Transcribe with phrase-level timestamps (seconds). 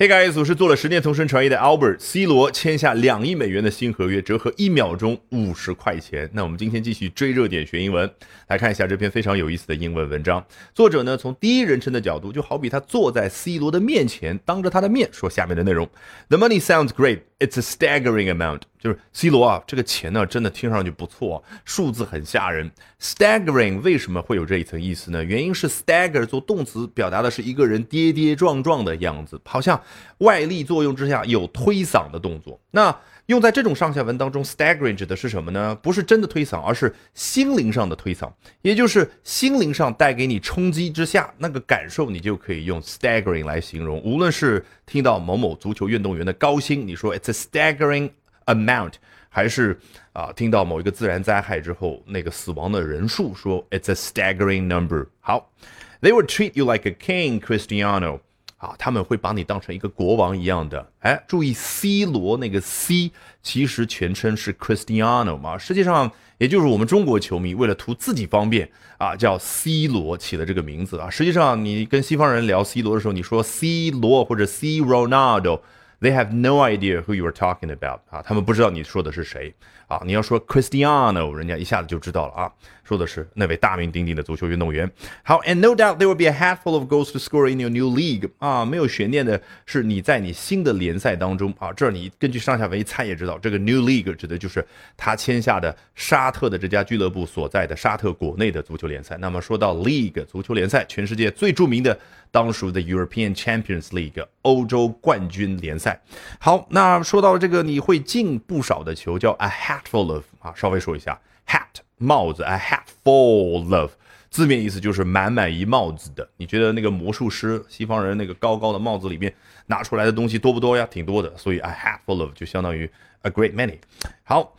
[0.00, 6.30] Hey guys，我是做了十年同声传译的 Albert，C 罗签下两亿美元的新合约，折合一秒钟五十块钱。
[6.32, 8.08] 那我们今天继续追热点学英文，
[8.46, 10.46] 来看一下这篇非常有意思的英文文章。
[10.72, 15.90] 作者呢从第一人称的角度，就好比他坐在 C 罗的面前，当着他的面说下面的内容
[16.28, 18.62] ：The money sounds great, it's a staggering amount。
[18.78, 22.70] 就是 C 罗啊，这个钱呢真的听上去不错，数字很吓人。
[23.00, 25.24] Staggering 为什么会有这一层意思呢？
[25.24, 29.80] 原因是 stagger 做动词，表达的是一个人跌跌撞撞的样子，好像
[30.18, 32.60] 外力作用之下有推搡的动作。
[32.70, 32.96] 那
[33.28, 35.74] 用在这种上下文当中，staggering 指的是什么呢？
[35.82, 38.30] 不是真的推搡，而是心灵上的推搡，
[38.62, 44.02] 也就是心灵上带给你冲击之下那个感受，你就可以用 staggering 来形容。
[44.02, 48.10] 无论是听到某某足球运动员的高薪，你说 it's a staggering。
[48.48, 48.94] amount，
[49.28, 49.78] 还是
[50.14, 55.06] 啊，听到某一个自然灾害之后，那个死亡的人数，说 it's a staggering number。
[55.20, 55.52] 好
[56.00, 58.20] ，they would treat you like a king, Cristiano。
[58.58, 60.86] 啊，他们会把你当成一个国王一样的。
[61.00, 63.10] 哎，注意 C 罗那个 C，
[63.42, 65.56] 其实全称是 Cristiano 嘛。
[65.56, 71.08] 实际上，也就是我们中国球迷为了图自己方便啊，叫 C 罗起的这个名字啊。
[71.08, 75.60] 实际上，你跟西方人聊 C 罗的时候，你说 C 罗或者 C Ronaldo。
[76.00, 79.52] They have no idea who you are talking about 啊，他们不知道你说的是谁
[79.88, 80.00] 啊。
[80.06, 82.52] 你要说 Cristiano，人家一下子就知道了啊，
[82.84, 84.88] 说的是那位大名鼎鼎的足球运动员。
[85.24, 88.30] 好，and no doubt there will be a handful of goals to score in your new league
[88.38, 94.64] 啊，没有悬念的是你在你新的联赛当中啊，这儿你根据上下文一猜也知道，这个 new league 指的就是
[94.96, 99.16] 他签下的沙特的这家俱乐部所在的沙特国内的足球联赛。
[99.18, 101.98] 那么说到 league 足球联赛，全世界最著名的。
[102.30, 105.98] 当属的 European Champions League 欧洲冠军联赛。
[106.38, 113.92] 好，那说到这个，你会进不少的球，叫 a half hatful of 啊，稍微说一下，hat 帽子，a hatful of
[114.30, 116.28] 字面意思就是满满一帽子的。
[116.36, 119.32] 你觉得那个魔术师西方人那个高高的帽子里面
[119.66, 120.86] 拿出来的东西多不多呀？
[120.90, 122.90] 挺多的，所以 a hatful of 就相当于
[123.22, 123.78] a great many。
[124.24, 124.56] 好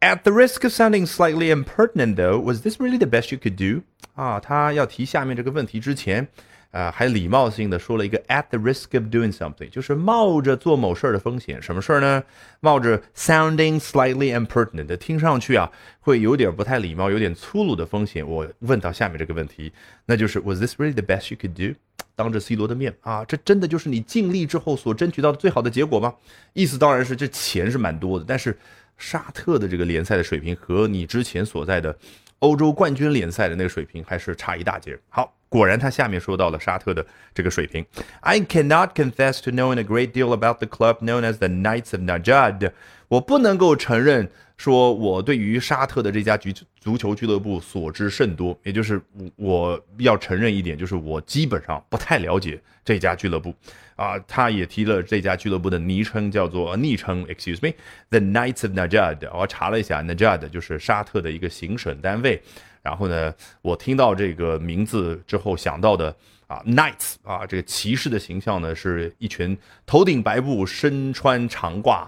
[0.00, 3.82] ，at the risk of sounding slightly impertinent though，was this really the best you could do？
[4.14, 6.28] 啊，他要提下面这个问题之前。
[6.72, 11.60] 啊，还礼貌性的说了一个 at the risk of doing something，就是冒着做某事儿的风险。
[11.62, 12.24] 什么事儿呢？
[12.60, 18.26] 冒着 sounding slightly impertinent，听上去啊会有点不太礼貌、有点粗鲁的风险。
[18.26, 19.70] 我问到下面这个问题，
[20.06, 21.78] 那就是 Was this really the best you could do？
[22.14, 26.14] 当着 C 罗的面啊，这真的就是你尽力之后所争取到的最好的结果吗？
[26.54, 28.56] 意思当然是这钱是蛮多的，但是
[28.96, 31.94] 沙特的这个联赛的水平和你之前所在的
[32.42, 34.96] 欧洲冠军联赛的那个水平还是差一大截。
[35.08, 35.32] 好。
[35.52, 37.04] 果然，他下面说到了沙特的
[37.34, 37.84] 这个水平。
[38.20, 42.00] I cannot confess to knowing a great deal about the club known as the Knights of
[42.00, 42.72] Najad。
[43.08, 44.30] 我不能够承认
[44.62, 49.02] 说我对于沙特的这家足足球俱乐部所知甚多，也就是
[49.34, 53.52] 我要承认一点，就是我基本上不太了解这家俱乐部。
[53.96, 59.28] 啊，他也提了这家俱乐部的昵称叫做昵称，excuse me，the Knights of Najad。
[59.36, 62.40] 我查了一下，Najad 就是沙特的一个行省单位。
[62.82, 66.14] 然后呢，我听到这个名字之后想到的
[66.46, 72.06] 啊，knights 啊，这个骑士的形象呢，是一群头顶白布、身穿长褂，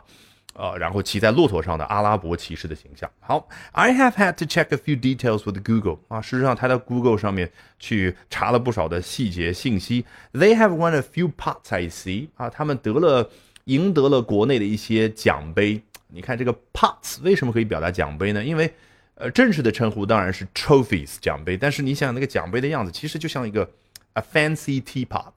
[0.55, 3.11] 呃，然后骑在骆驼上的阿拉伯骑士的形象。
[3.21, 10.05] 好，I have had to check a few details with Google 啊，事实上他在 Google 上面去查了不少的细节信息。
[10.33, 13.31] They have won a few pots, I see 啊，他们得了
[13.65, 15.83] 赢得了国内的一些奖杯。
[16.09, 18.45] 你看这个 pots 为什么可以表达奖杯呢？
[18.45, 18.73] 因为
[19.17, 23.69] 呃，正式的称呼当然是 trophies 奖杯，但是你想那个奖杯的样子，其实就像一个
[24.15, 25.33] a fancy teapot，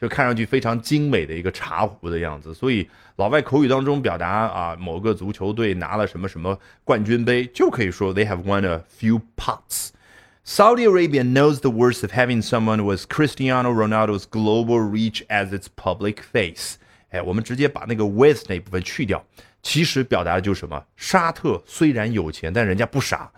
[0.00, 2.52] 就看上去非常精美的一个茶壶的样子。
[2.52, 13.72] 所以老外口语当中表达啊，某个足球队拿了什么什么冠军杯，就可以说 they have won a few pots。Saudi Arabia knows the worst of having someone with Cristiano
[13.72, 16.74] Ronaldo's global reach as its public face。
[17.10, 19.24] 哎，我们直接把那个 with 那部分去掉。
[19.62, 20.84] 其实表达的就是什么？
[20.96, 23.30] 沙特虽然有钱，但人家不傻。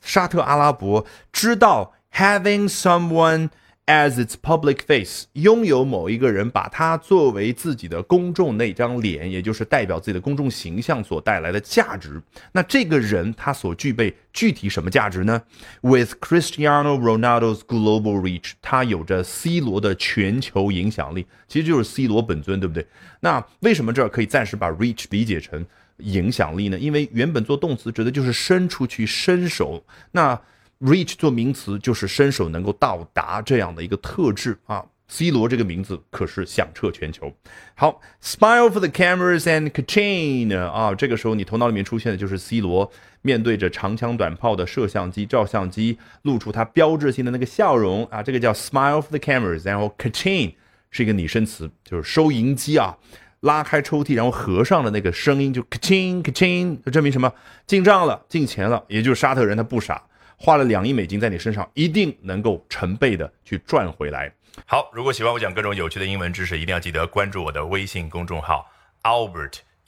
[0.00, 3.50] 沙特阿拉伯知道 having someone
[3.89, 12.21] As its public face，拥有某一个人，把他作为自己的公众那张脸，也就是代表自己的公众形象所带来的价值。
[12.51, 15.41] 那这个人他所具备具体什么价值呢
[15.81, 22.85] ？With Cristiano Ronaldo's global reach，他有着 C 罗的全球影响力，其实就是 C 罗本尊，对不对？
[23.21, 25.65] 那为什么这儿可以暂时把 reach 理解成
[25.97, 26.77] 影响力呢？
[26.77, 30.39] 因为原本做动词指的就是伸出去、伸手，那
[30.79, 34.85] reach 做名词就是伸手能够到达这样的一个特质啊。
[35.07, 37.33] C 罗这个名字可是响彻全球。
[37.75, 42.91] 好，smile for the cameras and Kachin 啊，这个时候你头脑里面出现的就是 C 罗
[43.23, 50.53] 面对着长枪短炮的摄像机、照相机，露出他标志性的那个笑容啊，这个叫 smile for the cameras，然后 Kachin。
[50.91, 52.97] 是一个拟声词，就是收银机啊，
[53.41, 57.31] 拉开抽屉然后合上的那个声音就咔嚓咔嚓，就证明什么
[57.67, 58.83] 进账了，进钱了。
[58.87, 60.01] 也就是沙特人他不傻，
[60.41, 64.33] 花了两亿美金在你身上，一定能够成倍的去赚回来。
[64.65, 68.65] 好，如果喜欢我讲各种有趣的英文知识，一定要记得关注我的微信公众号
[69.03, 69.59] Albert。